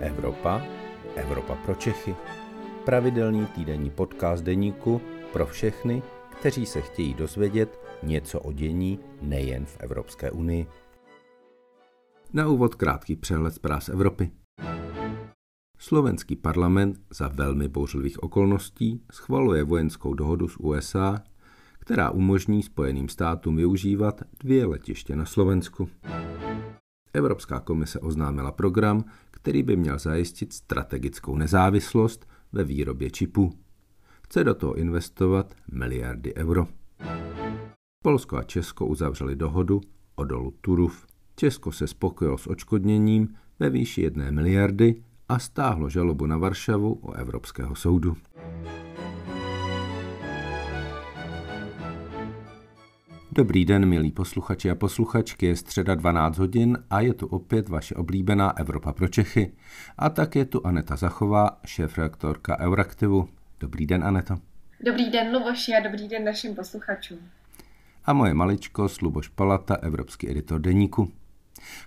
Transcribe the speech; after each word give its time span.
Evropa, 0.00 0.62
Evropa 1.16 1.54
pro 1.54 1.74
Čechy. 1.74 2.14
Pravidelný 2.84 3.46
týdenní 3.46 3.90
podcast 3.90 4.44
deníku 4.44 5.00
pro 5.32 5.46
všechny, 5.46 6.02
kteří 6.40 6.66
se 6.66 6.80
chtějí 6.80 7.14
dozvědět 7.14 7.80
něco 8.02 8.40
o 8.40 8.52
dění 8.52 8.98
nejen 9.22 9.66
v 9.66 9.76
Evropské 9.80 10.30
unii. 10.30 10.66
Na 12.32 12.48
úvod 12.48 12.74
krátký 12.74 13.16
přehled 13.16 13.54
zpráv 13.54 13.84
z 13.84 13.88
Evropy. 13.88 14.30
Slovenský 15.78 16.36
parlament 16.36 16.98
za 17.10 17.28
velmi 17.28 17.68
bouřlivých 17.68 18.22
okolností 18.22 19.02
schvaluje 19.12 19.64
vojenskou 19.64 20.14
dohodu 20.14 20.48
s 20.48 20.60
USA, 20.60 21.22
která 21.78 22.10
umožní 22.10 22.62
Spojeným 22.62 23.08
státům 23.08 23.56
využívat 23.56 24.20
dvě 24.40 24.66
letiště 24.66 25.16
na 25.16 25.24
Slovensku. 25.24 25.88
Evropská 27.12 27.60
komise 27.60 28.00
oznámila 28.00 28.52
program, 28.52 29.04
který 29.30 29.62
by 29.62 29.76
měl 29.76 29.98
zajistit 29.98 30.52
strategickou 30.52 31.36
nezávislost 31.36 32.28
ve 32.52 32.64
výrobě 32.64 33.10
čipů. 33.10 33.52
Chce 34.22 34.44
do 34.44 34.54
toho 34.54 34.74
investovat 34.74 35.54
miliardy 35.72 36.34
euro. 36.34 36.66
Polsko 38.02 38.36
a 38.36 38.42
Česko 38.42 38.86
uzavřeli 38.86 39.36
dohodu 39.36 39.80
o 40.14 40.24
dolu 40.24 40.54
Turów. 40.60 41.06
Česko 41.36 41.72
se 41.72 41.86
spokojilo 41.86 42.38
s 42.38 42.46
očkodněním 42.46 43.28
ve 43.58 43.70
výši 43.70 44.02
jedné 44.02 44.30
miliardy 44.30 45.02
a 45.28 45.38
stáhlo 45.38 45.88
žalobu 45.88 46.26
na 46.26 46.38
Varšavu 46.38 46.98
o 47.02 47.12
Evropského 47.12 47.74
soudu. 47.74 48.16
Dobrý 53.32 53.64
den, 53.64 53.86
milí 53.86 54.10
posluchači 54.10 54.70
a 54.70 54.74
posluchačky, 54.74 55.46
je 55.46 55.56
středa 55.56 55.94
12 55.94 56.38
hodin 56.38 56.78
a 56.90 57.00
je 57.00 57.14
tu 57.14 57.26
opět 57.26 57.68
vaše 57.68 57.94
oblíbená 57.94 58.58
Evropa 58.58 58.92
pro 58.92 59.08
Čechy. 59.08 59.52
A 59.98 60.10
tak 60.10 60.36
je 60.36 60.44
tu 60.44 60.66
Aneta 60.66 60.96
Zachová, 60.96 61.60
šéf-reaktorka 61.66 62.60
Euraktivu. 62.60 63.28
Dobrý 63.60 63.86
den, 63.86 64.04
Aneto. 64.04 64.34
Dobrý 64.86 65.10
den, 65.10 65.34
Luboši, 65.34 65.72
a 65.72 65.80
dobrý 65.80 66.08
den 66.08 66.24
našim 66.24 66.54
posluchačům. 66.54 67.18
A 68.04 68.12
moje 68.12 68.34
maličko, 68.34 68.88
Sluboš 68.88 69.28
Palata, 69.28 69.74
evropský 69.74 70.30
editor 70.30 70.60
deníku. 70.60 71.12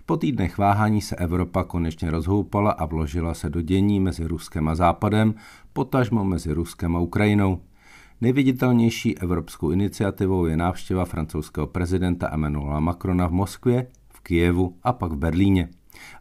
Po 0.05 0.17
týdnech 0.17 0.57
váhání 0.57 1.01
se 1.01 1.15
Evropa 1.15 1.63
konečně 1.63 2.11
rozhoupala 2.11 2.71
a 2.71 2.85
vložila 2.85 3.33
se 3.33 3.49
do 3.49 3.61
dění 3.61 3.99
mezi 3.99 4.23
Ruskem 4.23 4.67
a 4.67 4.75
Západem, 4.75 5.35
potažmo 5.73 6.23
mezi 6.23 6.53
Ruskem 6.53 6.95
a 6.95 6.99
Ukrajinou. 6.99 7.61
Nejviditelnější 8.23 9.19
evropskou 9.19 9.71
iniciativou 9.71 10.45
je 10.45 10.57
návštěva 10.57 11.05
francouzského 11.05 11.67
prezidenta 11.67 12.29
Emmanuela 12.33 12.79
Macrona 12.79 13.27
v 13.27 13.31
Moskvě, 13.31 13.87
v 14.13 14.19
Kijevu 14.19 14.77
a 14.83 14.93
pak 14.93 15.11
v 15.11 15.17
Berlíně. 15.17 15.69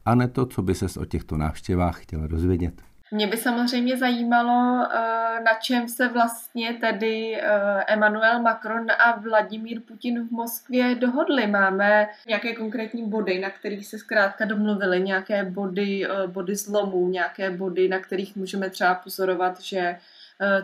A 0.04 0.14
ne 0.14 0.28
to, 0.28 0.46
co 0.46 0.62
by 0.62 0.74
ses 0.74 0.96
o 0.96 1.04
těchto 1.04 1.36
návštěvách 1.36 2.02
chtěla 2.02 2.26
dozvědět. 2.26 2.74
Mě 3.12 3.26
by 3.26 3.36
samozřejmě 3.36 3.96
zajímalo, 3.96 4.86
eh, 4.94 5.40
na 5.44 5.54
čem 5.60 5.88
se 5.88 6.08
vlastně 6.08 6.72
tedy 6.72 7.36
eh, 7.36 7.84
Emmanuel 7.88 8.42
Macron 8.42 8.86
a 8.90 9.20
Vladimír 9.20 9.80
Putin 9.80 10.28
v 10.28 10.30
Moskvě 10.30 10.94
dohodli. 10.94 11.46
Máme 11.46 12.08
nějaké 12.28 12.54
konkrétní 12.54 13.08
body, 13.08 13.38
na 13.38 13.50
kterých 13.50 13.86
se 13.86 13.98
zkrátka 13.98 14.44
domluvili, 14.44 15.00
nějaké 15.00 15.44
body, 15.44 16.06
eh, 16.06 16.26
body 16.26 16.56
zlomů, 16.56 17.08
nějaké 17.08 17.50
body, 17.50 17.88
na 17.88 17.98
kterých 17.98 18.36
můžeme 18.36 18.70
třeba 18.70 18.94
pozorovat, 18.94 19.60
že 19.60 19.96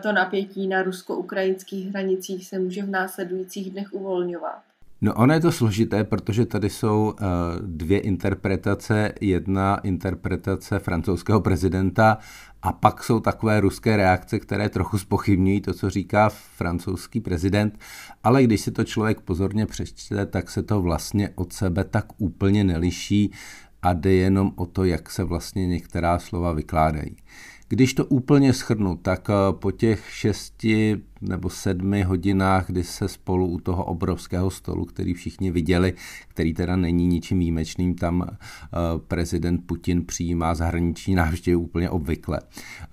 to 0.01 0.11
napětí 0.11 0.67
na 0.67 0.83
rusko-ukrajinských 0.83 1.89
hranicích 1.89 2.45
se 2.45 2.59
může 2.59 2.83
v 2.83 2.89
následujících 2.89 3.71
dnech 3.71 3.93
uvolňovat. 3.93 4.59
No 5.01 5.13
ono 5.13 5.33
je 5.33 5.39
to 5.39 5.51
složité, 5.51 6.03
protože 6.03 6.45
tady 6.45 6.69
jsou 6.69 7.13
uh, 7.21 7.27
dvě 7.61 7.99
interpretace. 7.99 9.11
Jedna 9.21 9.77
interpretace 9.77 10.79
francouzského 10.79 11.41
prezidenta 11.41 12.17
a 12.61 12.71
pak 12.71 13.03
jsou 13.03 13.19
takové 13.19 13.59
ruské 13.59 13.97
reakce, 13.97 14.39
které 14.39 14.69
trochu 14.69 14.97
spochybňují 14.97 15.61
to, 15.61 15.73
co 15.73 15.89
říká 15.89 16.29
francouzský 16.29 17.19
prezident, 17.19 17.79
ale 18.23 18.43
když 18.43 18.61
si 18.61 18.71
to 18.71 18.83
člověk 18.83 19.21
pozorně 19.21 19.65
přečte, 19.65 20.25
tak 20.25 20.49
se 20.49 20.63
to 20.63 20.81
vlastně 20.81 21.29
od 21.35 21.53
sebe 21.53 21.83
tak 21.83 22.05
úplně 22.17 22.63
neliší 22.63 23.31
a 23.81 23.93
jde 23.93 24.13
jenom 24.13 24.51
o 24.55 24.65
to, 24.65 24.83
jak 24.83 25.09
se 25.09 25.23
vlastně 25.23 25.67
některá 25.67 26.19
slova 26.19 26.53
vykládají. 26.53 27.17
Když 27.69 27.93
to 27.93 28.05
úplně 28.05 28.53
schrnu, 28.53 28.95
tak 28.95 29.29
eh, 29.29 29.33
po 29.51 29.71
těch 29.71 30.05
šesti 30.09 31.01
nebo 31.21 31.49
sedmi 31.49 32.03
hodinách, 32.03 32.67
kdy 32.67 32.83
se 32.83 33.07
spolu 33.07 33.47
u 33.47 33.59
toho 33.59 33.85
obrovského 33.85 34.49
stolu, 34.49 34.85
který 34.85 35.13
všichni 35.13 35.51
viděli, 35.51 35.93
který 36.27 36.53
teda 36.53 36.75
není 36.75 37.07
ničím 37.07 37.39
výjimečným, 37.39 37.95
tam 37.95 38.25
eh, 38.29 38.37
prezident 39.07 39.67
Putin 39.67 40.05
přijímá 40.05 40.55
zahraniční 40.55 41.15
návštěvy 41.23 41.55
úplně 41.55 41.89
obvykle. 41.89 42.39
Eh, 42.41 42.87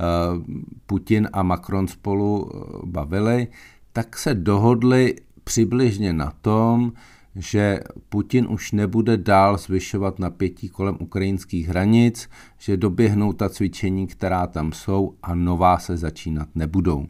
Putin 0.86 1.28
a 1.32 1.42
Macron 1.42 1.88
spolu 1.88 2.50
bavili, 2.84 3.48
tak 3.92 4.19
se 4.19 4.34
dohodli 4.34 5.15
přibližně 5.44 6.12
na 6.12 6.32
tom, 6.41 6.92
že 7.36 7.80
Putin 8.08 8.47
už 8.50 8.72
nebude 8.72 9.16
dál 9.16 9.58
zvyšovat 9.58 10.19
napětí 10.19 10.69
kolem 10.69 10.97
ukrajinských 11.00 11.69
hranic, 11.69 12.28
že 12.58 12.76
doběhnou 12.76 13.32
ta 13.32 13.48
cvičení, 13.48 14.06
která 14.06 14.47
tam 14.47 14.72
jsou 14.72 15.14
a 15.22 15.34
nová 15.34 15.78
se 15.78 15.97
začínat 15.97 16.48
nebudou. 16.54 17.06
E, 17.06 17.08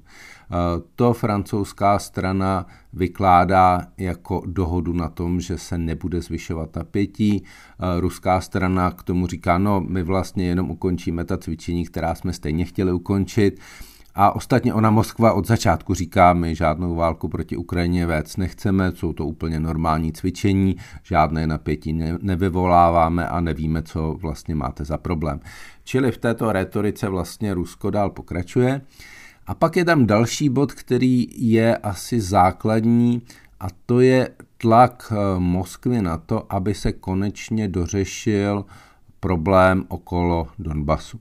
to 0.94 1.12
francouzská 1.12 1.98
strana 1.98 2.66
vykládá 2.92 3.86
jako 3.98 4.42
dohodu 4.46 4.92
na 4.92 5.08
tom, 5.08 5.40
že 5.40 5.58
se 5.58 5.78
nebude 5.78 6.20
zvyšovat 6.20 6.76
napětí. 6.76 7.36
E, 7.36 8.00
ruská 8.00 8.40
strana 8.40 8.90
k 8.90 9.02
tomu 9.02 9.26
říká, 9.26 9.58
no 9.58 9.80
my 9.80 10.02
vlastně 10.02 10.46
jenom 10.46 10.70
ukončíme 10.70 11.24
ta 11.24 11.38
cvičení, 11.38 11.86
která 11.86 12.14
jsme 12.14 12.32
stejně 12.32 12.64
chtěli 12.64 12.92
ukončit. 12.92 13.60
A 14.18 14.36
ostatně 14.36 14.74
ona 14.74 14.90
Moskva 14.90 15.32
od 15.32 15.46
začátku 15.46 15.94
říká, 15.94 16.32
my 16.32 16.54
žádnou 16.54 16.94
válku 16.94 17.28
proti 17.28 17.56
Ukrajině 17.56 18.06
vést 18.06 18.36
nechceme, 18.36 18.92
jsou 18.92 19.12
to 19.12 19.26
úplně 19.26 19.60
normální 19.60 20.12
cvičení, 20.12 20.76
žádné 21.02 21.46
napětí 21.46 21.92
ne, 21.92 22.18
nevyvoláváme 22.22 23.28
a 23.28 23.40
nevíme, 23.40 23.82
co 23.82 24.16
vlastně 24.20 24.54
máte 24.54 24.84
za 24.84 24.98
problém. 24.98 25.40
Čili 25.84 26.12
v 26.12 26.18
této 26.18 26.52
retorice 26.52 27.08
vlastně 27.08 27.54
Rusko 27.54 27.90
dál 27.90 28.10
pokračuje. 28.10 28.80
A 29.46 29.54
pak 29.54 29.76
je 29.76 29.84
tam 29.84 30.06
další 30.06 30.48
bod, 30.48 30.72
který 30.72 31.26
je 31.36 31.76
asi 31.76 32.20
základní, 32.20 33.22
a 33.60 33.66
to 33.86 34.00
je 34.00 34.28
tlak 34.58 35.12
eh, 35.12 35.40
Moskvy 35.40 36.02
na 36.02 36.16
to, 36.16 36.52
aby 36.52 36.74
se 36.74 36.92
konečně 36.92 37.68
dořešil 37.68 38.64
problém 39.20 39.84
okolo 39.88 40.48
Donbasu. 40.58 41.18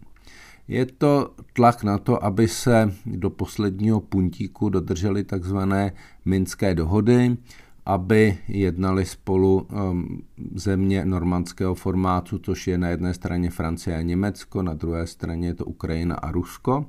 Je 0.68 0.86
to 0.86 1.34
tlak 1.54 1.84
na 1.84 1.98
to, 1.98 2.24
aby 2.24 2.48
se 2.48 2.94
do 3.06 3.30
posledního 3.30 4.02
puntíku 4.02 4.70
dodržely 4.70 5.24
takzvané 5.24 5.92
minské 6.26 6.76
dohody, 6.76 7.38
aby 7.86 8.38
jednali 8.48 9.06
spolu 9.06 9.68
um, 9.72 10.22
země 10.56 11.06
normandského 11.06 11.76
formátu, 11.76 12.40
což 12.40 12.68
je 12.68 12.78
na 12.78 12.90
jedné 12.90 13.14
straně 13.14 13.50
Francie 13.50 13.98
a 13.98 14.02
Německo, 14.02 14.62
na 14.62 14.74
druhé 14.74 15.08
straně 15.08 15.48
je 15.48 15.54
to 15.54 15.66
Ukrajina 15.66 16.16
a 16.16 16.32
Rusko. 16.32 16.86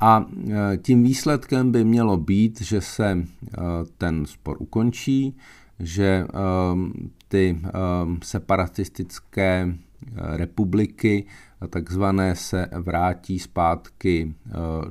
A 0.00 0.18
uh, 0.18 0.52
tím 0.82 1.02
výsledkem 1.02 1.72
by 1.72 1.84
mělo 1.84 2.16
být, 2.16 2.60
že 2.60 2.80
se 2.80 3.14
uh, 3.14 3.64
ten 3.98 4.26
spor 4.26 4.56
ukončí, 4.58 5.36
že 5.78 6.26
um, 6.72 6.92
ty 7.28 7.60
um, 8.04 8.18
separatistické 8.22 9.66
uh, 9.66 10.36
republiky 10.36 11.24
takzvané 11.68 12.36
se 12.36 12.66
vrátí 12.72 13.38
zpátky 13.38 14.34
eh, 14.34 14.50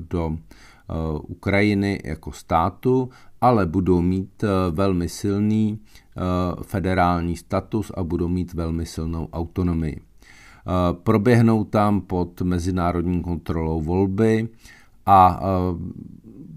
do 0.09 0.37
eh, 0.37 0.93
Ukrajiny 1.27 1.99
jako 2.05 2.31
státu, 2.31 3.09
ale 3.41 3.65
budou 3.65 4.01
mít 4.01 4.43
eh, 4.43 4.47
velmi 4.71 5.09
silný 5.09 5.79
federální 6.61 7.37
status 7.37 7.91
a 7.97 8.03
budou 8.03 8.27
mít 8.27 8.53
velmi 8.53 8.85
silnou 8.85 9.29
autonomii. 9.33 10.01
Proběhnou 11.03 11.63
tam 11.63 12.01
pod 12.01 12.41
mezinárodní 12.41 13.21
kontrolou 13.21 13.81
volby 13.81 14.49
a 15.05 15.39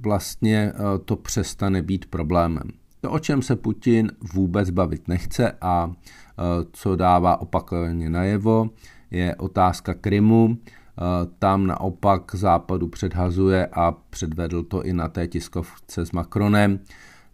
vlastně 0.00 0.72
to 1.04 1.16
přestane 1.16 1.82
být 1.82 2.06
problémem. 2.06 2.70
To, 3.00 3.10
o 3.10 3.18
čem 3.18 3.42
se 3.42 3.56
Putin 3.56 4.12
vůbec 4.34 4.70
bavit 4.70 5.08
nechce 5.08 5.52
a 5.60 5.92
co 6.72 6.96
dává 6.96 7.40
opakovaně 7.40 8.10
najevo, 8.10 8.70
je 9.12 9.36
otázka 9.36 9.94
Krymu. 9.94 10.58
Eh, 10.58 11.26
tam 11.38 11.66
naopak 11.66 12.34
západu 12.34 12.88
předhazuje 12.88 13.66
a 13.66 13.92
předvedl 13.92 14.62
to 14.62 14.82
i 14.82 14.92
na 14.92 15.08
té 15.08 15.26
tiskovce 15.26 16.06
s 16.06 16.12
Macronem, 16.12 16.80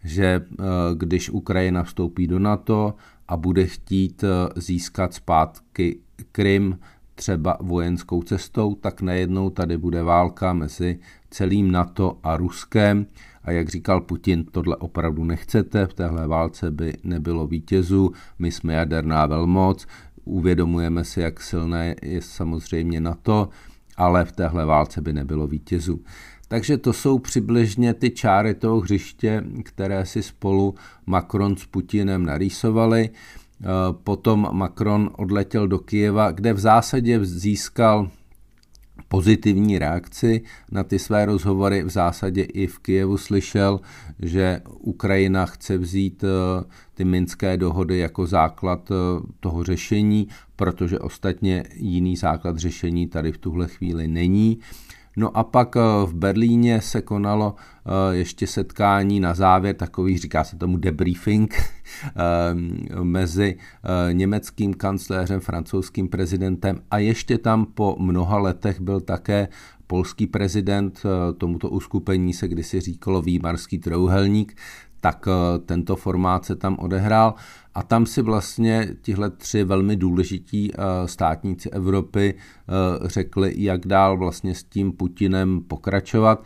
že 0.05 0.25
eh, 0.25 0.65
když 0.95 1.31
Ukrajina 1.31 1.83
vstoupí 1.83 2.27
do 2.27 2.39
NATO 2.39 2.95
a 3.29 3.37
bude 3.37 3.67
chtít 3.67 4.25
eh, 4.25 4.61
získat 4.61 5.15
zpátky 5.15 5.99
Krym 6.33 6.79
třeba 7.19 7.57
vojenskou 7.61 8.23
cestou, 8.23 8.75
tak 8.75 9.03
najednou 9.03 9.51
tady 9.51 9.79
bude 9.79 10.03
válka 10.03 10.53
mezi 10.53 10.99
celým 11.31 11.71
NATO 11.71 12.19
a 12.23 12.37
Ruskem. 12.37 13.07
A 13.43 13.51
jak 13.51 13.69
říkal 13.69 14.01
Putin, 14.01 14.45
tohle 14.45 14.77
opravdu 14.77 15.25
nechcete, 15.25 15.87
v 15.87 15.95
téhle 15.95 16.27
válce 16.27 16.71
by 16.71 16.93
nebylo 17.05 17.47
vítězů, 17.47 18.13
my 18.39 18.53
jsme 18.53 18.75
jaderná 18.75 19.27
velmoc, 19.27 19.87
Uvědomujeme 20.29 21.05
si, 21.05 21.21
jak 21.21 21.41
silné 21.41 21.95
je 22.03 22.23
samozřejmě 22.23 23.01
NATO, 23.01 23.49
ale 23.97 24.25
v 24.25 24.33
téhle 24.33 24.65
válce 24.65 25.01
by 25.01 25.13
nebylo 25.13 25.47
vítězů. 25.47 26.01
Takže 26.49 26.79
to 26.79 26.93
jsou 26.93 27.19
přibližně 27.19 27.95
ty 27.95 28.11
čáry 28.11 28.55
toho 28.55 28.81
hřiště, 28.81 29.45
které 29.63 30.07
si 30.07 30.23
spolu 30.23 30.75
Macron 31.07 31.57
s 31.57 31.67
Putinem 31.67 32.27
narýsovali. 32.27 33.11
Eh, 33.11 33.67
potom 34.05 34.49
Macron 34.53 35.11
odletěl 35.17 35.69
do 35.69 35.79
Kijeva, 35.79 36.31
kde 36.31 36.53
v 36.53 36.59
zásadě 36.59 37.25
získal 37.25 38.11
pozitivní 39.09 39.79
reakci 39.79 40.43
na 40.71 40.85
ty 40.85 40.99
své 40.99 41.25
rozhovory. 41.25 41.83
V 41.83 41.91
zásadě 41.91 42.43
i 42.43 42.67
v 42.67 42.79
Kijevu 42.79 43.17
slyšel, 43.17 43.81
že 44.19 44.61
Ukrajina 44.79 45.47
chce 45.47 45.79
vzít 45.79 46.25
eh, 46.25 46.65
ty 46.95 47.05
minské 47.05 47.57
dohody 47.57 47.99
jako 47.99 48.27
základ 48.27 48.91
eh, 48.91 48.95
toho 49.41 49.65
řešení, 49.65 50.29
protože 50.57 50.99
ostatně 50.99 51.65
jiný 51.75 52.17
základ 52.17 52.57
řešení 52.57 53.07
tady 53.07 53.33
v 53.33 53.39
tuhle 53.39 53.69
chvíli 53.69 54.09
není. 54.09 54.59
No 55.19 55.37
a 55.37 55.45
pak 55.45 55.77
eh, 55.77 55.81
v 56.07 56.15
Berlíně 56.15 56.81
se 56.81 57.03
konalo 57.03 57.55
eh, 57.57 58.17
ještě 58.17 58.47
setkání 58.47 59.21
na 59.21 59.35
závěr, 59.35 59.75
takový, 59.77 60.19
říká 60.19 60.45
se 60.45 60.57
tomu 60.57 60.77
debriefing, 60.77 61.55
eh, 62.05 63.03
mezi 63.03 63.57
německým 64.13 64.75
kancléřem, 64.75 65.41
francouzským 65.41 66.09
prezidentem 66.09 66.81
a 66.91 66.99
ještě 66.99 67.39
tam 67.39 67.67
po 67.67 67.97
mnoha 67.99 68.39
letech 68.39 68.81
byl 68.81 69.01
také 69.01 69.49
polský 69.87 70.27
prezident, 70.27 71.03
tomuto 71.39 71.69
uskupení 71.69 72.33
se 72.33 72.49
kdysi 72.49 72.81
říkalo 72.81 73.23
výmarský 73.23 73.79
trouhelník, 73.79 74.57
tak 75.01 75.29
tento 75.67 75.97
formát 75.97 76.45
se 76.45 76.57
tam 76.57 76.77
odehrál 76.79 77.35
a 77.79 77.83
tam 77.83 78.07
si 78.07 78.23
vlastně 78.23 78.89
tihle 79.03 79.31
tři 79.31 79.65
velmi 79.65 79.97
důležití 79.97 80.73
eh, 80.73 81.09
státníci 81.09 81.71
Evropy 81.71 82.35
eh, 82.35 83.09
řekli, 83.09 83.55
jak 83.57 83.87
dál 83.87 84.19
vlastně 84.19 84.55
s 84.55 84.65
tím 84.65 84.93
Putinem 84.93 85.61
pokračovat. 85.61 86.45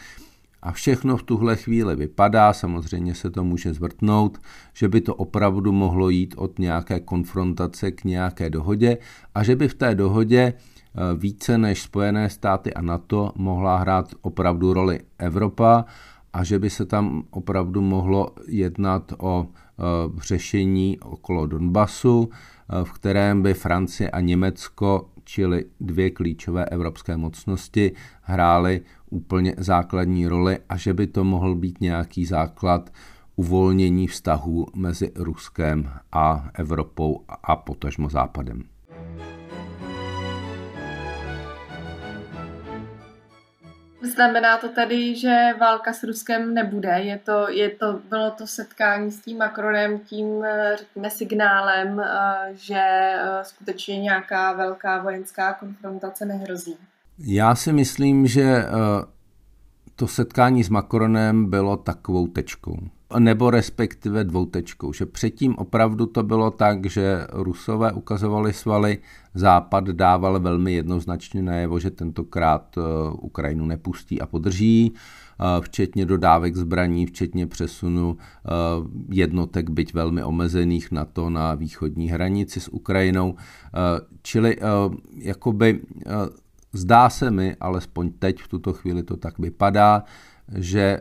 A 0.63 0.73
všechno 0.73 1.17
v 1.17 1.23
tuhle 1.23 1.57
chvíli 1.57 1.97
vypadá, 1.97 2.53
samozřejmě 2.53 3.15
se 3.15 3.31
to 3.31 3.45
může 3.45 3.75
zvrtnout, 3.75 4.39
že 4.75 4.89
by 4.89 5.01
to 5.01 5.15
opravdu 5.15 5.73
mohlo 5.73 6.09
jít 6.09 6.35
od 6.37 6.59
nějaké 6.59 7.01
konfrontace 7.01 7.91
k 7.91 8.05
nějaké 8.05 8.51
dohodě 8.51 8.99
a 9.35 9.43
že 9.43 9.57
by 9.57 9.69
v 9.69 9.75
té 9.75 9.95
dohodě 9.95 10.53
eh, 10.53 11.17
více 11.17 11.59
než 11.59 11.83
Spojené 11.83 12.31
státy 12.31 12.75
a 12.75 12.83
NATO 12.83 13.33
mohla 13.37 13.77
hrát 13.77 14.15
opravdu 14.23 14.73
roli 14.73 15.01
Evropa 15.19 15.85
a 16.33 16.45
že 16.45 16.59
by 16.59 16.71
se 16.71 16.87
tam 16.87 17.23
opravdu 17.31 17.81
mohlo 17.81 18.29
jednat 18.49 19.13
o 19.19 19.47
Eh, 19.83 20.21
řešení 20.21 20.99
okolo 21.01 21.47
Donbasu, 21.47 22.31
eh, 22.31 22.85
v 22.85 22.93
kterém 22.93 23.43
by 23.43 23.55
Francie 23.55 24.11
a 24.11 24.21
Německo, 24.21 25.09
čili 25.25 25.65
dvě 25.81 26.11
klíčové 26.11 26.65
evropské 26.65 27.17
mocnosti, 27.17 27.93
hrály 28.23 28.81
úplně 29.11 29.55
základní 29.59 30.27
roli 30.27 30.59
a 30.69 30.77
že 30.77 30.95
by 30.95 31.07
to 31.07 31.25
mohl 31.25 31.55
být 31.55 31.81
nějaký 31.81 32.25
základ 32.25 32.93
uvolnění 33.37 34.07
vztahů 34.07 34.67
mezi 34.77 35.13
Ruskem 35.15 35.91
a 36.13 36.51
Evropou 36.55 37.25
a 37.43 37.57
potažmo 37.57 38.09
Západem. 38.09 38.72
Znamená 44.03 44.59
to 44.59 44.69
tedy, 44.69 45.17
že 45.17 45.55
válka 45.61 45.93
s 45.93 46.03
Ruskem 46.03 46.55
nebude? 46.55 46.89
Je 46.89 47.19
to, 47.19 47.49
je 47.49 47.71
to, 47.71 48.01
bylo 48.09 48.31
to 48.31 48.47
setkání 48.47 49.11
s 49.11 49.21
tím 49.21 49.39
Macronem 49.39 49.99
tím, 49.99 50.45
řekněme, 50.79 51.11
signálem, 51.11 52.01
eh, 52.01 52.53
že 52.55 52.81
eh, 52.81 53.21
skutečně 53.43 54.01
nějaká 54.01 54.53
velká 54.53 55.03
vojenská 55.03 55.53
konfrontace 55.53 56.25
nehrozí? 56.25 56.77
Já 57.19 57.55
si 57.55 57.73
myslím, 57.73 58.27
že 58.27 58.43
eh, 58.43 58.67
to 59.97 60.07
setkání 60.07 60.65
s 60.65 60.69
Macronem 60.69 61.51
bylo 61.51 61.77
takovou 61.77 62.27
tečkou 62.27 62.77
nebo 63.19 63.51
respektive 63.51 64.25
dvoutečkou, 64.25 64.93
že 64.93 65.07
předtím 65.07 65.55
opravdu 65.55 66.07
to 66.07 66.23
bylo 66.23 66.51
tak, 66.51 66.87
že 66.87 67.27
Rusové 67.33 67.93
ukazovali 67.93 68.53
svaly, 68.53 68.99
Západ 69.35 69.85
dával 69.85 70.41
velmi 70.41 70.73
jednoznačně 70.73 71.43
najevo, 71.43 71.79
že 71.79 71.91
tentokrát 71.91 72.79
eh, 72.79 72.81
Ukrajinu 73.13 73.67
nepustí 73.67 74.21
a 74.21 74.27
podrží, 74.27 74.93
eh, 74.93 75.61
včetně 75.61 76.07
dodávek 76.07 76.57
zbraní, 76.57 77.07
včetně 77.07 77.47
přesunu 77.47 78.17
eh, 78.17 78.51
jednotek, 79.09 79.71
byť 79.71 79.95
velmi 79.95 80.23
omezených 80.23 80.93
na 80.93 81.05
to 81.05 81.31
na 81.31 81.55
východní 81.55 82.09
hranici 82.09 82.61
s 82.61 82.69
Ukrajinou. 82.69 83.35
Čili 84.23 84.57
jakoby 85.19 85.81
zdá 86.73 87.11
se 87.11 87.31
mi, 87.31 87.57
alespoň 87.61 88.13
teď 88.19 88.43
v 88.43 88.49
tuto 88.49 88.73
chvíli 88.73 89.03
to 89.03 89.17
tak 89.17 89.39
vypadá, 89.39 90.05
že 90.55 90.81
eh, 90.81 91.01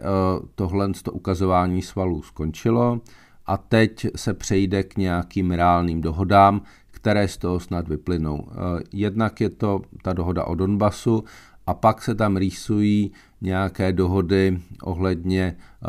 tohle 0.55 0.89
to 1.03 1.11
ukazování 1.11 1.81
svalů 1.81 2.21
skončilo 2.21 3.01
a 3.45 3.57
teď 3.57 4.07
se 4.15 4.33
přejde 4.33 4.83
k 4.83 4.97
nějakým 4.97 5.51
reálným 5.51 6.01
dohodám, 6.01 6.61
které 6.91 7.27
z 7.27 7.37
toho 7.37 7.59
snad 7.59 7.87
vyplynou. 7.87 8.47
Eh, 8.51 8.83
jednak 8.93 9.41
je 9.41 9.49
to 9.49 9.81
ta 10.01 10.13
dohoda 10.13 10.43
o 10.43 10.55
Donbasu 10.55 11.23
a 11.67 11.73
pak 11.73 12.01
se 12.01 12.15
tam 12.15 12.37
rýsují 12.37 13.11
nějaké 13.41 13.93
dohody 13.93 14.59
ohledně 14.83 15.55
eh, 15.55 15.87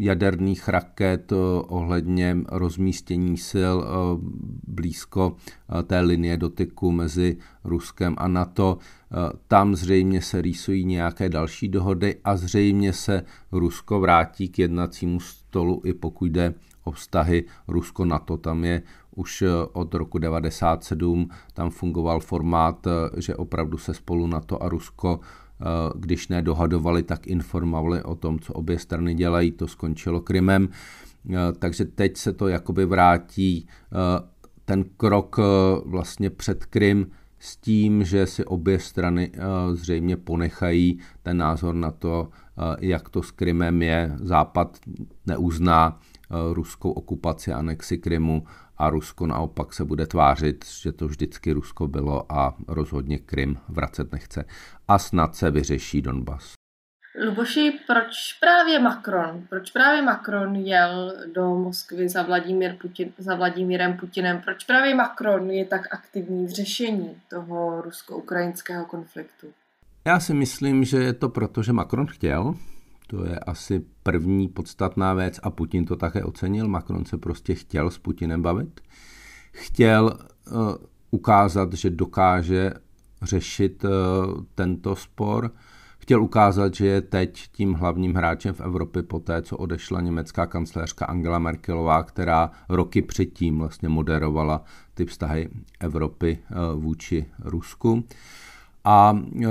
jaderných 0.00 0.68
raket, 0.68 1.32
ohledně 1.68 2.36
rozmístění 2.48 3.36
sil 3.50 3.76
blízko 4.66 5.36
té 5.86 6.00
linie 6.00 6.36
dotyku 6.36 6.92
mezi 6.92 7.36
Ruskem 7.64 8.14
a 8.18 8.28
NATO. 8.28 8.78
Tam 9.48 9.74
zřejmě 9.74 10.22
se 10.22 10.42
rýsují 10.42 10.84
nějaké 10.84 11.28
další 11.28 11.68
dohody 11.68 12.16
a 12.24 12.36
zřejmě 12.36 12.92
se 12.92 13.22
Rusko 13.52 14.00
vrátí 14.00 14.48
k 14.48 14.58
jednacímu 14.58 15.20
stolu, 15.20 15.82
i 15.84 15.92
pokud 15.92 16.26
jde 16.26 16.54
o 16.84 16.90
vztahy 16.90 17.44
Rusko-NATO. 17.68 18.36
Tam 18.36 18.64
je 18.64 18.82
už 19.16 19.44
od 19.72 19.94
roku 19.94 20.18
1997, 20.18 21.28
tam 21.54 21.70
fungoval 21.70 22.20
formát, 22.20 22.86
že 23.16 23.36
opravdu 23.36 23.78
se 23.78 23.94
spolu 23.94 24.26
NATO 24.26 24.62
a 24.62 24.68
Rusko 24.68 25.20
když 25.96 26.28
ne 26.28 26.42
dohadovali, 26.42 27.02
tak 27.02 27.26
informovali 27.26 28.02
o 28.02 28.14
tom, 28.14 28.38
co 28.38 28.52
obě 28.52 28.78
strany 28.78 29.14
dělají, 29.14 29.52
to 29.52 29.68
skončilo 29.68 30.20
Krymem. 30.20 30.68
Takže 31.58 31.84
teď 31.84 32.16
se 32.16 32.32
to 32.32 32.48
jakoby 32.48 32.84
vrátí 32.84 33.66
ten 34.64 34.84
krok 34.96 35.36
vlastně 35.84 36.30
před 36.30 36.66
Krym 36.66 37.06
s 37.40 37.56
tím, 37.56 38.04
že 38.04 38.26
si 38.26 38.44
obě 38.44 38.78
strany 38.78 39.30
eh, 39.34 39.40
zřejmě 39.76 40.16
ponechají 40.16 40.98
ten 41.22 41.36
názor 41.36 41.74
na 41.74 41.90
to, 41.90 42.28
eh, 42.58 42.76
jak 42.80 43.08
to 43.08 43.22
s 43.22 43.30
Krymem 43.30 43.82
je. 43.82 44.12
Západ 44.16 44.78
neuzná 45.26 46.00
eh, 46.00 46.09
ruskou 46.52 46.90
okupaci 46.90 47.52
anexi 47.52 47.98
Krymu 47.98 48.46
a 48.76 48.90
Rusko 48.90 49.26
naopak 49.26 49.72
se 49.72 49.84
bude 49.84 50.06
tvářit, 50.06 50.64
že 50.82 50.92
to 50.92 51.08
vždycky 51.08 51.52
Rusko 51.52 51.88
bylo 51.88 52.32
a 52.32 52.56
rozhodně 52.68 53.18
Krym 53.18 53.58
vracet 53.68 54.12
nechce. 54.12 54.44
A 54.88 54.98
snad 54.98 55.36
se 55.36 55.50
vyřeší 55.50 56.02
Donbas. 56.02 56.52
Luboši, 57.26 57.72
proč 57.86 58.32
právě 58.40 58.78
Macron? 58.78 59.46
Proč 59.48 59.70
právě 59.70 60.02
Macron 60.02 60.56
jel 60.56 61.14
do 61.34 61.54
Moskvy 61.54 62.08
za, 62.08 62.22
Vladimír 62.22 62.76
Putin, 62.80 63.12
za 63.18 63.34
Vladimírem 63.34 63.96
Putinem? 63.96 64.40
Proč 64.44 64.64
právě 64.64 64.94
Macron 64.94 65.50
je 65.50 65.64
tak 65.64 65.94
aktivní 65.94 66.46
v 66.46 66.50
řešení 66.50 67.16
toho 67.30 67.82
rusko-ukrajinského 67.82 68.86
konfliktu? 68.86 69.46
Já 70.06 70.20
si 70.20 70.34
myslím, 70.34 70.84
že 70.84 70.96
je 70.96 71.12
to 71.12 71.28
proto, 71.28 71.62
že 71.62 71.72
Macron 71.72 72.06
chtěl. 72.06 72.54
To 73.10 73.24
je 73.24 73.38
asi 73.38 73.84
první 74.02 74.48
podstatná 74.48 75.14
věc 75.14 75.40
a 75.42 75.50
Putin 75.50 75.84
to 75.84 75.96
také 75.96 76.24
ocenil. 76.24 76.68
Macron 76.68 77.04
se 77.04 77.18
prostě 77.18 77.54
chtěl 77.54 77.90
s 77.90 77.98
Putinem 77.98 78.42
bavit. 78.42 78.80
Chtěl 79.52 80.18
uh, 80.52 80.74
ukázat, 81.10 81.72
že 81.72 81.90
dokáže 81.90 82.72
řešit 83.22 83.84
uh, 83.84 83.90
tento 84.54 84.96
spor 84.96 85.50
chtěl 86.10 86.22
ukázat, 86.22 86.74
že 86.74 86.86
je 86.86 87.00
teď 87.00 87.42
tím 87.52 87.74
hlavním 87.74 88.14
hráčem 88.14 88.54
v 88.54 88.60
Evropě 88.60 89.02
po 89.02 89.18
té, 89.18 89.42
co 89.42 89.56
odešla 89.56 90.00
německá 90.00 90.46
kancléřka 90.46 91.06
Angela 91.06 91.38
Merkelová, 91.38 92.02
která 92.02 92.50
roky 92.68 93.02
předtím 93.02 93.58
vlastně 93.58 93.88
moderovala 93.88 94.64
ty 94.94 95.04
vztahy 95.04 95.48
Evropy 95.80 96.38
eh, 96.42 96.54
vůči 96.74 97.26
Rusku. 97.38 98.04
A 98.84 99.18
e, 99.18 99.46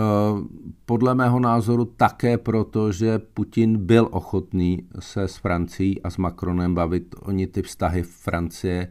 podle 0.86 1.16
mého 1.16 1.40
názoru 1.40 1.86
také 1.86 2.38
proto, 2.38 2.92
že 2.92 3.20
Putin 3.20 3.78
byl 3.78 4.08
ochotný 4.12 4.84
se 5.00 5.28
s 5.28 5.36
Francií 5.36 6.02
a 6.02 6.10
s 6.10 6.18
Macronem 6.18 6.76
bavit. 6.76 7.16
Oni 7.22 7.48
ty 7.48 7.62
vztahy 7.62 8.04
Francie 8.04 8.88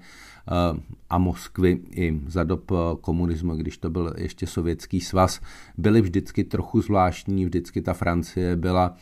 Eh, 0.51 0.81
a 1.11 1.19
Moskvy 1.19 1.81
i 1.91 2.21
za 2.27 2.45
dob 2.45 2.71
eh, 2.71 2.75
komunismu, 3.01 3.57
když 3.57 3.79
to 3.79 3.91
byl 3.91 4.15
ještě 4.19 4.47
sovětský 4.47 5.01
svaz, 5.01 5.41
byly 5.77 6.01
vždycky 6.01 6.45
trochu 6.45 6.81
zvláštní, 6.81 7.45
vždycky 7.45 7.83
ta 7.83 7.95
Francie 7.95 8.57
byla 8.57 8.97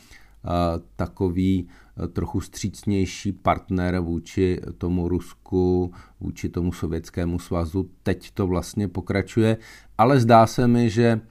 takový 0.95 1.67
trochu 2.13 2.41
střícnější 2.41 3.31
partner 3.31 3.99
vůči 3.99 4.61
tomu 4.77 5.07
Rusku, 5.07 5.93
vůči 6.19 6.49
tomu 6.49 6.71
Sovětskému 6.71 7.39
svazu. 7.39 7.89
Teď 8.03 8.31
to 8.31 8.47
vlastně 8.47 8.87
pokračuje, 8.87 9.57
ale 9.97 10.19
zdá 10.19 10.47
se 10.47 10.67
mi, 10.67 10.89
že 10.89 11.21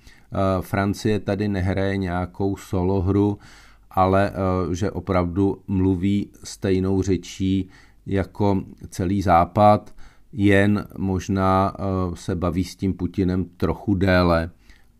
Francie 0.61 1.21
tady 1.21 1.49
nehraje 1.49 1.97
nějakou 1.97 2.57
solohru, 2.57 3.39
ale 3.91 4.33
že 4.73 4.91
opravdu 4.91 5.63
mluví 5.67 6.31
stejnou 6.45 7.03
řečí 7.03 7.69
jako 8.07 8.63
celý 8.89 9.23
Západ, 9.23 9.95
jen 10.33 10.89
možná 10.99 11.77
se 12.15 12.35
baví 12.35 12.65
s 12.65 12.77
tím 12.77 12.95
Putinem 12.95 13.45
trochu 13.45 13.95
déle 13.95 14.51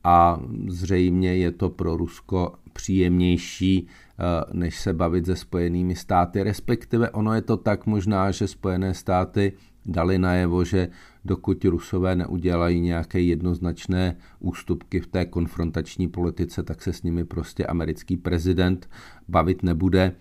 a 0.05 0.41
zřejmě 0.69 1.37
je 1.37 1.51
to 1.53 1.71
pro 1.71 1.97
Rusko 1.97 2.55
příjemnější, 2.77 3.87
eh, 3.87 4.23
než 4.53 4.81
se 4.81 4.93
bavit 4.93 5.27
se 5.27 5.37
spojenými 5.37 5.97
státy. 5.97 6.43
Respektive 6.43 7.11
ono 7.11 7.35
je 7.35 7.43
to 7.43 7.57
tak 7.57 7.87
možná, 7.87 8.31
že 8.31 8.49
spojené 8.49 8.95
státy 8.95 9.53
dali 9.87 10.19
najevo, 10.19 10.65
že 10.65 10.89
dokud 11.25 11.65
Rusové 11.65 12.17
neudělají 12.17 12.81
nějaké 12.81 13.21
jednoznačné 13.21 14.17
ústupky 14.41 15.01
v 15.01 15.07
té 15.07 15.25
konfrontační 15.25 16.09
politice, 16.09 16.63
tak 16.63 16.83
se 16.83 16.93
s 16.93 17.03
nimi 17.03 17.25
prostě 17.25 17.67
americký 17.67 18.17
prezident 18.17 18.91
bavit 19.29 19.63
nebude. 19.63 20.13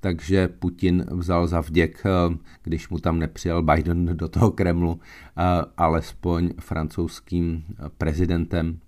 Takže 0.00 0.48
Putin 0.48 1.04
vzal 1.10 1.46
za 1.46 1.60
vděk, 1.60 2.02
eh, 2.06 2.36
když 2.62 2.88
mu 2.88 2.98
tam 2.98 3.18
nepřijel 3.18 3.62
Biden 3.62 4.16
do 4.16 4.28
toho 4.28 4.50
Kremlu, 4.50 5.00
eh, 5.00 5.42
alespoň 5.76 6.50
francouzským 6.60 7.64
prezidentem. 7.98 8.80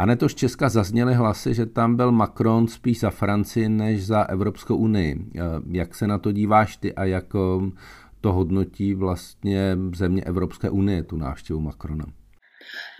A 0.00 0.06
z 0.28 0.34
Česka 0.34 0.68
zazněly 0.68 1.14
hlasy, 1.14 1.54
že 1.54 1.66
tam 1.66 1.96
byl 1.96 2.12
Macron 2.12 2.68
spíš 2.68 3.00
za 3.00 3.10
Francii 3.10 3.68
než 3.68 4.06
za 4.06 4.22
Evropskou 4.22 4.76
unii. 4.76 5.16
Eh, 5.36 5.40
jak 5.70 5.94
se 5.94 6.06
na 6.06 6.18
to 6.18 6.32
díváš 6.32 6.76
ty 6.76 6.94
a 6.94 7.04
jak 7.04 7.24
eh, 7.34 7.70
to 8.20 8.32
hodnotí 8.32 8.94
vlastně 8.94 9.76
země 9.94 10.22
Evropské 10.24 10.70
unie, 10.70 11.02
tu 11.02 11.16
návštěvu 11.16 11.60
Macrona? 11.60 12.04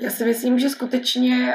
Já 0.00 0.10
si 0.10 0.24
myslím, 0.24 0.58
že 0.58 0.68
skutečně 0.68 1.54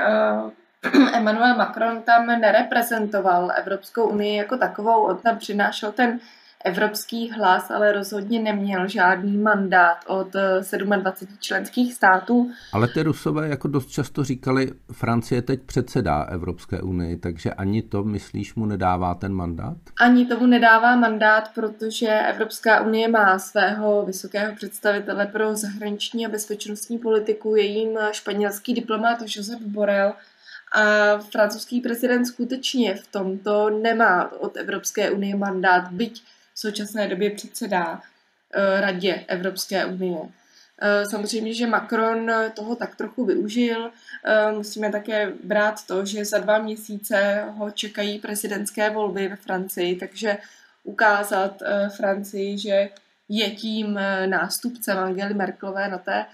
uh, 0.93 1.09
Emmanuel 1.13 1.57
Macron 1.57 2.01
tam 2.01 2.27
nereprezentoval 2.27 3.51
Evropskou 3.57 4.09
unii 4.09 4.37
jako 4.37 4.57
takovou, 4.57 5.03
on 5.03 5.17
tam 5.17 5.37
přinášel 5.37 5.91
ten 5.91 6.19
evropský 6.65 7.31
hlas, 7.31 7.71
ale 7.71 7.91
rozhodně 7.91 8.39
neměl 8.39 8.87
žádný 8.87 9.37
mandát 9.37 9.97
od 10.07 10.33
27 10.97 11.33
eh, 11.33 11.37
členských 11.39 11.93
států. 11.93 12.51
Ale 12.73 12.87
ty 12.87 13.03
Rusové 13.03 13.49
jako 13.49 13.67
dost 13.67 13.89
často 13.89 14.23
říkali, 14.23 14.71
Francie 14.91 15.41
teď 15.41 15.61
předsedá 15.61 16.23
Evropské 16.23 16.81
unii, 16.81 17.17
takže 17.17 17.53
ani 17.53 17.81
to, 17.81 18.03
myslíš, 18.03 18.55
mu 18.55 18.65
nedává 18.65 19.15
ten 19.15 19.33
mandát? 19.33 19.77
Ani 20.01 20.25
tomu 20.25 20.45
nedává 20.45 20.95
mandát, 20.95 21.51
protože 21.55 22.07
Evropská 22.07 22.81
unie 22.81 23.07
má 23.07 23.39
svého 23.39 24.05
vysokého 24.05 24.55
představitele 24.55 25.25
pro 25.25 25.55
zahraniční 25.55 26.25
a 26.25 26.29
bezpečnostní 26.29 26.97
politiku, 26.97 27.55
jejím 27.55 27.97
španělský 28.11 28.73
diplomat 28.73 29.17
Josep 29.35 29.59
Borrell, 29.61 30.13
a 30.75 31.17
francouzský 31.17 31.81
prezident 31.81 32.25
skutečně 32.25 32.95
v 32.95 33.07
tomto 33.07 33.69
nemá 33.69 34.31
od 34.39 34.57
Evropské 34.57 35.11
unie 35.11 35.35
mandát, 35.35 35.91
byť 35.91 36.23
v 36.55 36.59
současné 36.59 37.07
době 37.07 37.29
předsedá 37.29 38.01
eh, 38.53 38.81
Radě 38.81 39.25
Evropské 39.27 39.85
unie. 39.85 40.19
Eh, 40.81 41.03
samozřejmě, 41.11 41.53
že 41.53 41.67
Macron 41.67 42.31
toho 42.53 42.75
tak 42.75 42.95
trochu 42.95 43.25
využil. 43.25 43.91
Eh, 44.25 44.51
musíme 44.51 44.91
také 44.91 45.33
brát 45.43 45.87
to, 45.87 46.05
že 46.05 46.25
za 46.25 46.37
dva 46.37 46.57
měsíce 46.57 47.45
ho 47.57 47.71
čekají 47.71 48.19
prezidentské 48.19 48.89
volby 48.89 49.27
ve 49.27 49.35
Francii, 49.35 49.95
takže 49.95 50.37
ukázat 50.83 51.63
Francii, 51.97 52.57
že 52.57 52.89
je 53.29 53.51
tím 53.51 53.99
nástupcem 54.25 54.97
Angely 54.97 55.33
Merkelové 55.33 55.87
na 55.87 55.97
té 55.97 56.25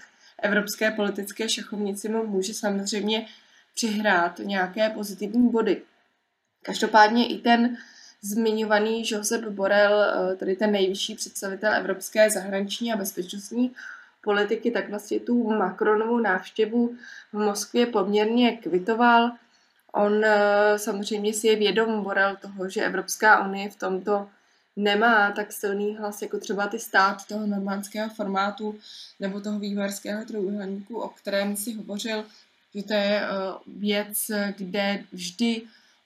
evropské 0.42 0.90
politické 0.90 1.48
šachovnici 1.48 2.08
mu 2.08 2.26
může 2.26 2.54
samozřejmě 2.54 3.26
přihrát 3.74 4.38
nějaké 4.38 4.90
pozitivní 4.90 5.50
body. 5.50 5.82
Každopádně 6.62 7.28
i 7.28 7.38
ten 7.38 7.76
zmiňovaný 8.22 9.02
Josep 9.06 9.44
Borrell, 9.44 10.02
eh, 10.02 10.36
tedy 10.36 10.56
ten 10.56 10.72
nejvyšší 10.72 11.14
představitel 11.14 11.74
evropské 11.74 12.30
zahraniční 12.30 12.92
a 12.92 12.96
bezpečnostní 12.96 13.74
politiky, 14.20 14.70
tak 14.70 14.90
vlastně 14.90 15.20
tu 15.20 15.50
Macronovu 15.50 16.18
návštěvu 16.18 16.96
v 17.32 17.38
Moskvě 17.38 17.86
poměrně 17.86 18.56
kvitoval. 18.56 19.30
On 19.92 20.24
eh, 20.24 20.78
samozřejmě 20.78 21.32
si 21.32 21.46
je 21.46 21.56
vědom 21.56 22.02
Borel 22.02 22.36
toho, 22.36 22.68
že 22.68 22.84
Evropská 22.84 23.46
unie 23.46 23.70
v 23.70 23.76
tomto 23.76 24.28
nemá 24.76 25.30
tak 25.30 25.52
silný 25.52 25.96
hlas 25.96 26.22
jako 26.22 26.38
třeba 26.38 26.66
ty 26.66 26.78
stát 26.78 27.26
toho 27.28 27.46
normandského 27.46 28.10
formátu 28.10 28.78
nebo 29.20 29.40
toho 29.40 29.58
vývarského 29.58 30.24
trojuhelníku, 30.24 31.00
o 31.00 31.08
kterém 31.08 31.56
si 31.56 31.74
hovořil, 31.74 32.24
že 32.74 32.82
to 32.82 32.92
je 32.92 33.22
eh, 33.22 33.28
věc, 33.66 34.30
kde 34.56 35.04
vždy 35.12 35.62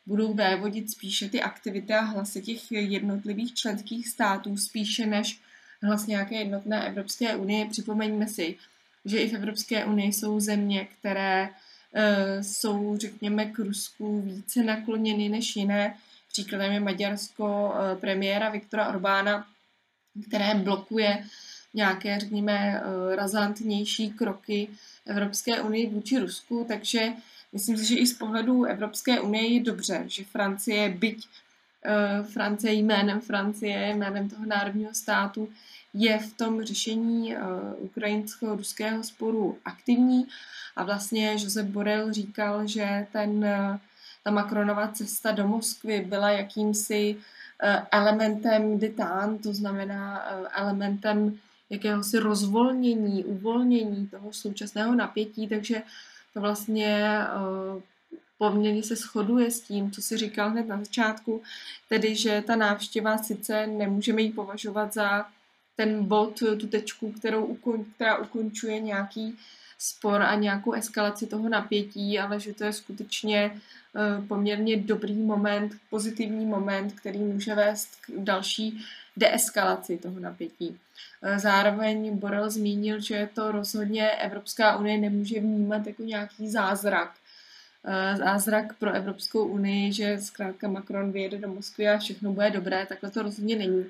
budou 0.07 0.35
vévodit 0.35 0.91
spíše 0.91 1.29
ty 1.29 1.43
aktivity 1.43 1.93
a 1.93 2.01
hlasy 2.01 2.43
těch 2.43 2.73
jednotlivých 2.73 3.55
členských 3.55 4.09
států, 4.09 4.57
spíše 4.57 5.07
než 5.07 5.41
hlas 5.83 6.07
nějaké 6.07 6.35
jednotné 6.35 6.89
Evropské 6.89 7.37
unie. 7.37 7.67
Připomeňme 7.67 8.29
si, 8.29 8.57
že 9.05 9.19
i 9.19 9.29
v 9.29 9.35
Evropské 9.35 9.85
unii 9.85 10.13
jsou 10.13 10.41
země, 10.41 10.89
které 10.99 11.49
uh, 11.49 12.43
jsou, 12.43 12.97
řekněme, 12.97 13.47
k 13.47 13.59
Rusku 13.59 14.21
více 14.21 14.63
nakloněny 14.63 15.29
než 15.29 15.57
jiné. 15.57 15.97
Příkladem 16.33 16.73
je 16.73 16.81
Maďarsko 16.81 17.45
uh, 17.45 18.01
premiéra 18.01 18.51
Viktora 18.51 18.89
Orbána, 18.89 19.47
které 20.29 20.55
blokuje 20.55 21.25
nějaké, 21.75 22.21
řekněme, 22.21 22.81
uh, 22.81 23.15
razantnější 23.15 24.11
kroky 24.11 24.69
Evropské 25.07 25.61
unie 25.63 25.89
vůči 25.89 26.19
Rusku, 26.19 26.65
takže 26.69 27.13
Myslím 27.57 27.77
si, 27.77 27.87
že 27.87 27.97
i 27.97 28.07
z 28.07 28.19
pohledu 28.19 28.65
Evropské 28.65 29.21
unie 29.21 29.47
je 29.55 29.63
dobře, 29.63 30.05
že 30.07 30.25
Francie, 30.25 30.89
byť 30.89 31.19
uh, 31.19 32.27
Francie 32.27 32.73
jménem 32.73 33.21
Francie, 33.21 33.95
jménem 33.97 34.29
toho 34.29 34.47
národního 34.47 34.95
státu, 34.95 35.49
je 35.95 36.19
v 36.19 36.33
tom 36.37 36.65
řešení 36.65 37.37
uh, 37.37 37.41
ukrajinsko-ruského 37.79 39.03
sporu 39.03 39.59
aktivní. 39.65 40.29
A 40.77 40.85
vlastně 40.85 41.33
Josep 41.33 41.67
Borel 41.67 42.13
říkal, 42.13 42.67
že 42.67 43.07
ten, 43.13 43.31
uh, 43.31 43.77
ta 44.25 44.31
Macronova 44.31 44.89
cesta 44.89 45.33
do 45.33 45.49
Moskvy 45.49 46.05
byla 46.09 46.31
jakýmsi 46.31 47.17
elementem 47.91 48.79
detán, 48.79 49.39
to 49.39 49.53
znamená 49.53 50.25
elementem 50.53 51.39
jakéhosi 51.71 52.19
rozvolnění, 52.19 53.25
uvolnění 53.25 54.07
toho 54.07 54.33
současného 54.33 54.95
napětí, 54.95 55.49
takže 55.49 55.83
vlastně 56.41 57.21
uh, 57.75 57.83
poměrně 58.39 58.83
se 58.83 58.97
shoduje 58.97 59.51
s 59.51 59.61
tím, 59.61 59.91
co 59.91 60.03
si 60.03 60.17
říkal 60.17 60.51
hned 60.51 60.69
na 60.69 60.79
začátku, 60.79 61.43
tedy, 61.89 62.17
že 62.17 62.45
ta 62.47 62.57
návštěva 62.57 63.19
sice 63.19 63.67
nemůžeme 63.67 64.23
ji 64.23 64.33
považovat 64.33 64.95
za 64.95 65.27
ten 65.77 66.05
bod, 66.05 66.39
tu 66.39 66.67
tečku, 66.67 67.13
kterou 67.13 67.57
která 67.95 68.17
ukončuje 68.19 68.81
nějaký 68.81 69.39
spor 69.79 70.23
a 70.23 70.35
nějakou 70.35 70.73
eskalaci 70.73 71.27
toho 71.27 71.49
napětí, 71.49 72.19
ale 72.19 72.41
že 72.41 72.55
to 72.55 72.65
je 72.65 72.73
skutečně 72.73 73.51
uh, 73.51 74.27
poměrně 74.27 74.77
dobrý 74.77 75.15
moment, 75.15 75.73
pozitivní 75.91 76.47
moment, 76.47 76.93
který 76.93 77.19
může 77.19 77.55
vést 77.55 77.89
k 78.01 78.11
další 78.17 78.87
deeskalaci 79.17 79.99
toho 79.99 80.21
napětí. 80.21 80.79
Eh, 81.23 81.39
zároveň 81.39 82.19
Borel 82.19 82.51
zmínil, 82.51 83.01
že 83.01 83.29
to 83.35 83.53
rozhodně 83.53 84.11
Evropská 84.11 84.77
unie 84.77 84.99
nemůže 84.99 85.41
vnímat 85.41 85.87
jako 85.87 86.03
nějaký 86.03 86.51
zázrak. 86.51 87.15
Eh, 87.85 88.17
zázrak 88.17 88.75
pro 88.79 88.93
Evropskou 88.93 89.45
unii, 89.47 89.93
že 89.93 90.19
zkrátka 90.19 90.69
Macron 90.69 91.13
vyjede 91.13 91.39
do 91.39 91.49
Moskvy 91.49 91.89
a 91.89 91.99
všechno 91.99 92.33
bude 92.33 92.51
dobré, 92.51 92.87
takhle 92.87 93.11
to 93.11 93.23
rozhodně 93.23 93.57
není. 93.57 93.87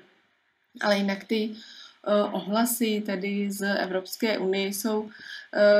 Ale 0.81 0.97
jinak 0.97 1.23
ty 1.23 1.49
eh, 1.51 1.57
ohlasy 2.31 3.03
tedy 3.05 3.51
z 3.51 3.75
Evropské 3.77 4.37
unie 4.37 4.67
jsou 4.67 5.09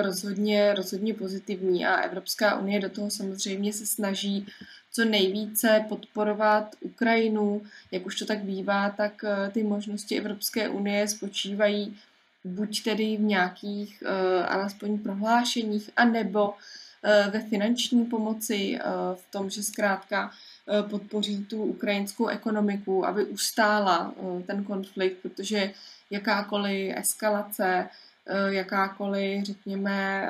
rozhodně, 0.02 0.74
rozhodně 0.74 1.14
pozitivní 1.14 1.86
a 1.86 1.96
Evropská 1.96 2.60
unie 2.60 2.80
do 2.80 2.90
toho 2.90 3.12
samozřejmě 3.12 3.74
se 3.74 3.86
snaží 3.86 4.48
co 4.92 5.06
nejvíce 5.06 5.86
podporovat 5.90 6.76
Ukrajinu, 6.82 7.62
jak 7.92 8.06
už 8.06 8.16
to 8.16 8.26
tak 8.26 8.40
bývá, 8.40 8.90
tak 8.90 9.24
eh, 9.24 9.52
ty 9.52 9.64
možnosti 9.64 10.18
Evropské 10.18 10.70
unie 10.70 11.08
spočívají 11.08 11.98
buď 12.44 12.84
tedy 12.84 13.18
v 13.18 13.22
nějakých 13.22 14.04
alespoň 14.48 15.00
prohlášeních, 15.00 15.90
anebo 15.96 16.54
ve 17.32 17.40
finanční 17.40 18.06
pomoci, 18.06 18.80
v 19.16 19.32
tom, 19.32 19.50
že 19.50 19.64
zkrátka 19.64 20.32
podpoří 20.90 21.46
tu 21.46 21.64
ukrajinskou 21.64 22.28
ekonomiku, 22.28 23.06
aby 23.06 23.26
ustála 23.26 24.14
ten 24.48 24.64
konflikt, 24.64 25.18
protože 25.22 25.74
jakákoliv 26.12 26.96
eskalace 26.98 27.90
jakákoliv, 28.50 29.44
řekněme, 29.44 30.30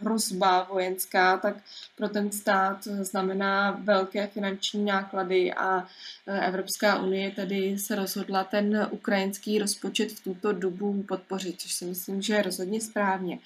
hrozba 0.00 0.62
vojenská, 0.72 1.36
tak 1.36 1.56
pro 1.96 2.08
ten 2.08 2.32
stát 2.32 2.84
znamená 2.84 3.70
velké 3.70 4.26
finanční 4.26 4.84
náklady 4.84 5.54
a 5.54 5.86
Evropská 6.26 6.98
unie 7.02 7.30
tedy 7.30 7.78
se 7.78 7.94
rozhodla 7.94 8.44
ten 8.44 8.88
ukrajinský 8.90 9.58
rozpočet 9.58 10.12
v 10.12 10.20
tuto 10.20 10.52
dobu 10.52 11.02
podpořit, 11.02 11.60
což 11.60 11.72
si 11.72 11.84
myslím, 11.84 12.22
že 12.22 12.34
je 12.34 12.42
rozhodně 12.42 12.80
správně. 12.80 13.38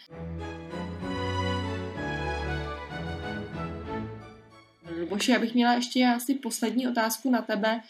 Boši, 5.09 5.33
já 5.33 5.39
bych 5.39 5.55
měla 5.55 5.73
ještě 5.73 6.07
asi 6.07 6.35
poslední 6.35 6.89
otázku 6.89 7.31
na 7.31 7.43
tebe. 7.43 7.81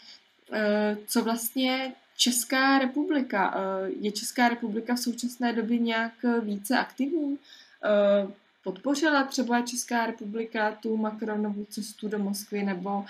Eh, 0.53 0.97
co 1.07 1.23
vlastně 1.23 1.93
Česká 2.21 2.79
republika? 2.79 3.53
Eh, 3.55 3.89
je 3.99 4.11
Česká 4.11 4.49
republika 4.49 4.95
v 4.95 4.99
současné 4.99 5.53
době 5.53 5.77
nějak 5.77 6.13
více 6.43 6.79
aktivní? 6.79 7.37
Eh, 7.85 8.27
podpořila 8.63 9.23
třeba 9.23 9.61
Česká 9.61 10.05
republika 10.05 10.71
tu 10.71 10.97
Macronovu 10.97 11.65
cestu 11.69 12.07
do 12.07 12.19
Moskvy, 12.19 12.63
nebo 12.63 13.05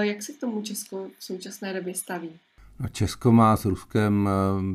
jak 0.00 0.22
se 0.22 0.32
k 0.32 0.40
tomu 0.40 0.62
Česko 0.62 1.08
v 1.18 1.24
současné 1.24 1.74
době 1.74 1.94
staví? 1.94 2.30
No 2.80 2.88
Česko 2.88 3.32
má 3.32 3.56
s 3.56 3.64
Ruskem, 3.64 4.28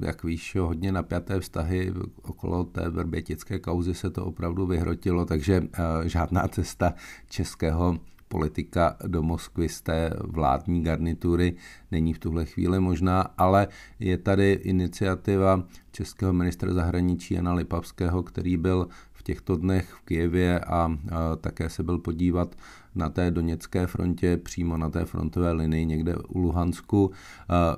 jak 0.05 0.23
víš, 0.23 0.55
hodně 0.55 0.91
napjaté 0.91 1.39
vztahy. 1.39 1.93
Okolo 2.21 2.63
té 2.63 2.89
verbětické 2.89 3.59
kauzy 3.59 3.93
se 3.93 4.09
to 4.09 4.25
opravdu 4.25 4.65
vyhrotilo, 4.65 5.25
takže 5.25 5.63
žádná 6.05 6.47
cesta 6.47 6.93
českého 7.29 7.99
politika 8.33 8.97
do 9.07 9.21
Moskvy 9.23 9.69
z 9.69 9.81
té 9.81 10.09
vládní 10.25 10.83
garnitury 10.83 11.53
není 11.91 12.13
v 12.13 12.19
tuhle 12.19 12.45
chvíli 12.45 12.79
možná, 12.79 13.21
ale 13.21 13.67
je 13.99 14.17
tady 14.17 14.51
iniciativa 14.51 15.63
českého 15.91 16.33
ministra 16.33 16.73
zahraničí 16.73 17.33
Jana 17.33 17.53
Lipavského, 17.53 18.23
který 18.23 18.57
byl 18.57 18.87
v 19.11 19.23
těchto 19.23 19.55
dnech 19.55 19.93
v 19.93 20.01
Kijevě 20.01 20.59
a, 20.59 20.97
také 21.41 21.69
se 21.69 21.83
byl 21.83 21.97
podívat 21.97 22.55
na 22.95 23.09
té 23.09 23.31
Doněcké 23.31 23.87
frontě, 23.87 24.37
přímo 24.37 24.77
na 24.77 24.89
té 24.89 25.05
frontové 25.05 25.51
linii 25.51 25.85
někde 25.85 26.15
u 26.15 26.39
Luhansku. 26.39 27.11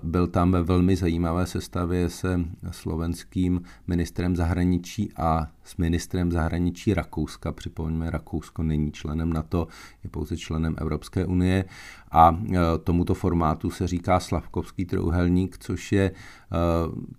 Byl 0.04 0.28
tam 0.28 0.52
ve 0.52 0.64
velmi 0.64 0.96
zajímavé 0.96 1.46
sestavě 1.46 2.10
se 2.10 2.40
slovenským 2.72 3.62
ministrem 3.88 4.36
zahraničí 4.36 5.12
a 5.18 5.48
s 5.64 5.78
ministrem 5.78 6.32
zahraničí 6.32 6.94
Rakouska. 6.94 7.52
Připomeňme, 7.52 8.10
Rakousko 8.10 8.64
není 8.64 8.92
členem 8.92 9.34
NATO, 9.34 9.68
je 10.04 10.10
pouze 10.10 10.38
členem 10.38 10.76
Evropské 10.78 11.26
unie 11.26 11.66
a 12.12 12.40
e, 12.54 12.58
tomuto 12.84 13.14
formátu 13.14 13.70
se 13.70 13.88
říká 13.88 14.20
Slavkovský 14.20 14.86
trouhelník, 14.86 15.58
což 15.58 15.92
je 15.92 16.04
e, 16.04 16.14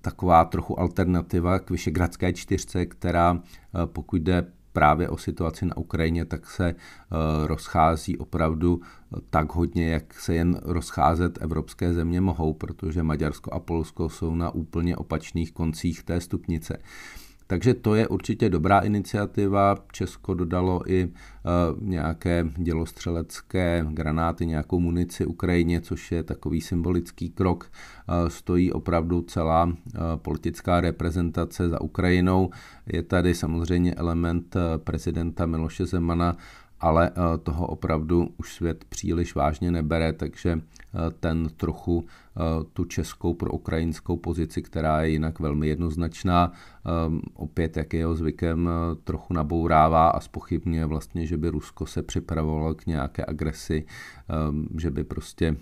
taková 0.00 0.44
trochu 0.44 0.80
alternativa 0.80 1.58
k 1.58 1.70
Vyšegradské 1.70 2.32
čtyřce, 2.32 2.86
která 2.86 3.40
e, 3.40 3.86
pokud 3.86 4.22
jde 4.22 4.46
právě 4.76 5.08
o 5.08 5.16
situaci 5.16 5.66
na 5.66 5.76
Ukrajině, 5.76 6.24
tak 6.24 6.50
se 6.50 6.74
rozchází 7.46 8.18
opravdu 8.18 8.80
tak 9.30 9.54
hodně, 9.54 9.88
jak 9.88 10.14
se 10.20 10.34
jen 10.34 10.60
rozcházet 10.62 11.38
evropské 11.40 11.94
země 11.94 12.20
mohou, 12.20 12.54
protože 12.54 13.02
Maďarsko 13.02 13.52
a 13.52 13.60
Polsko 13.60 14.08
jsou 14.08 14.34
na 14.34 14.50
úplně 14.50 14.96
opačných 14.96 15.52
koncích 15.52 16.02
té 16.02 16.20
stupnice. 16.20 16.78
Takže 17.46 17.74
to 17.74 17.94
je 17.94 18.08
určitě 18.08 18.48
dobrá 18.48 18.80
iniciativa. 18.80 19.74
Česko 19.92 20.34
dodalo 20.34 20.90
i 20.90 21.04
uh, 21.04 21.12
nějaké 21.80 22.46
dělostřelecké 22.56 23.86
granáty, 23.90 24.46
nějakou 24.46 24.80
munici 24.80 25.26
Ukrajině, 25.26 25.80
což 25.80 26.12
je 26.12 26.22
takový 26.22 26.60
symbolický 26.60 27.30
krok. 27.30 27.70
Uh, 28.08 28.28
stojí 28.28 28.72
opravdu 28.72 29.22
celá 29.22 29.64
uh, 29.64 29.72
politická 30.16 30.80
reprezentace 30.80 31.68
za 31.68 31.80
Ukrajinou. 31.80 32.50
Je 32.92 33.02
tady 33.02 33.34
samozřejmě 33.34 33.94
element 33.94 34.56
prezidenta 34.84 35.46
Miloše 35.46 35.86
Zemana, 35.86 36.36
ale 36.80 37.10
eh, 37.10 37.38
toho 37.38 37.66
opravdu 37.66 38.28
už 38.36 38.54
svět 38.54 38.84
příliš 38.84 39.34
vážně 39.34 39.70
nebere, 39.70 40.12
takže 40.12 40.50
eh, 40.60 41.10
ten 41.20 41.48
trochu 41.56 42.04
eh, 42.06 42.25
tu 42.72 42.84
českou 42.84 43.34
pro 43.34 43.52
ukrajinskou 43.52 44.16
pozici, 44.16 44.62
která 44.62 45.02
je 45.02 45.10
jinak 45.10 45.40
velmi 45.40 45.68
jednoznačná, 45.68 46.52
opět, 47.34 47.76
jak 47.76 47.94
je 47.94 47.98
jeho 47.98 48.14
zvykem, 48.14 48.70
trochu 49.04 49.34
nabourává 49.34 50.08
a 50.08 50.20
spochybňuje 50.20 50.86
vlastně, 50.86 51.26
že 51.26 51.36
by 51.36 51.48
Rusko 51.48 51.86
se 51.86 52.02
připravovalo 52.02 52.74
k 52.74 52.86
nějaké 52.86 53.24
agresi, 53.26 53.84
že 54.78 54.90
by 54.90 55.04
prostě 55.04 55.56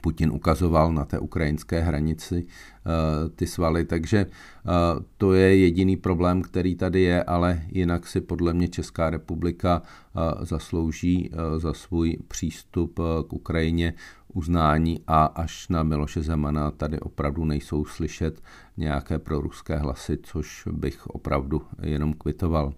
Putin 0.00 0.30
ukazoval 0.30 0.92
na 0.92 1.04
té 1.04 1.18
ukrajinské 1.18 1.80
hranici 1.80 2.46
eh, 2.46 3.28
ty 3.28 3.46
svaly, 3.46 3.84
takže 3.84 4.18
eh, 4.18 4.70
to 5.18 5.32
je 5.32 5.56
jediný 5.56 5.96
problém, 5.96 6.42
který 6.42 6.74
tady 6.74 7.00
je, 7.00 7.22
ale 7.22 7.62
jinak 7.68 8.06
si 8.06 8.20
podle 8.20 8.54
mě 8.54 8.68
Česká 8.68 9.10
republika 9.10 9.82
eh, 9.82 10.44
zaslouží 10.44 11.30
za 11.56 11.72
svůj 11.72 12.18
přístup 12.28 13.00
k 13.28 13.32
Ukrajině 13.32 13.94
uznání 14.36 15.00
a 15.06 15.24
až 15.24 15.68
na 15.68 15.82
Miloše 15.82 16.22
Zemana 16.22 16.70
tady 16.70 17.00
opravdu 17.00 17.44
nejsou 17.44 17.84
slyšet 17.84 18.42
nějaké 18.76 19.18
proruské 19.18 19.76
hlasy, 19.76 20.18
což 20.22 20.68
bych 20.72 21.06
opravdu 21.06 21.62
jenom 21.82 22.12
kvitoval. 22.12 22.72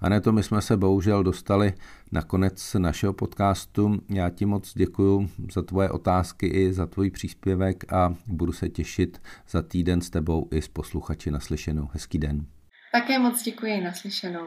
A 0.00 0.08
ne 0.08 0.20
to, 0.20 0.32
my 0.32 0.42
jsme 0.42 0.62
se 0.62 0.76
bohužel 0.76 1.22
dostali 1.22 1.74
na 2.12 2.22
konec 2.22 2.76
našeho 2.78 3.12
podcastu. 3.12 3.98
Já 4.08 4.30
ti 4.30 4.46
moc 4.46 4.74
děkuji 4.74 5.30
za 5.52 5.62
tvoje 5.62 5.90
otázky 5.90 6.46
i 6.46 6.72
za 6.72 6.86
tvůj 6.86 7.10
příspěvek 7.10 7.92
a 7.92 8.14
budu 8.26 8.52
se 8.52 8.68
těšit 8.68 9.22
za 9.48 9.62
týden 9.62 10.00
s 10.00 10.10
tebou 10.10 10.48
i 10.50 10.62
s 10.62 10.68
posluchači 10.68 11.30
naslyšenou. 11.30 11.88
Hezký 11.92 12.18
den. 12.18 12.46
Také 12.92 13.18
moc 13.18 13.42
děkuji 13.42 13.80
naslyšenou. 13.80 14.46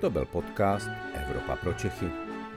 To 0.00 0.10
byl 0.10 0.24
podcast 0.24 0.88
Evropa 1.14 1.56
pro 1.56 1.72
Čechy. 1.72 2.06